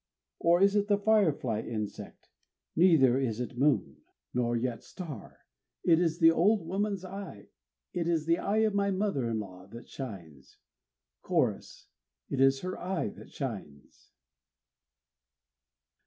or 0.39 0.59
is 0.63 0.75
it 0.75 0.87
the 0.87 0.97
firefly 0.97 1.59
insect? 1.61 2.29
Neither 2.75 3.19
is 3.19 3.39
it 3.39 3.55
moon, 3.55 3.97
Nor 4.33 4.55
yet 4.57 4.81
star; 4.81 5.41
It 5.83 5.99
is 5.99 6.17
the 6.17 6.31
old 6.31 6.65
woman's 6.65 7.05
Eye; 7.05 7.49
it 7.93 8.07
is 8.07 8.25
the 8.25 8.39
Eye 8.39 8.63
of 8.65 8.73
my 8.73 8.89
mother 8.89 9.29
in 9.29 9.39
law 9.39 9.67
that 9.67 9.87
shines, 9.87 10.57
(Chorus) 11.21 11.85
_It 12.31 12.39
is 12.39 12.61
her 12.61 12.79
Eye 12.79 13.09
that 13.09 13.29
shines! 13.29 14.09